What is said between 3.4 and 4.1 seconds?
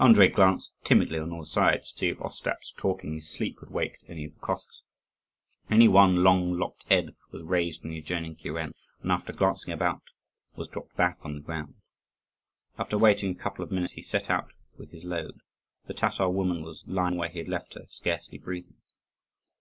had waked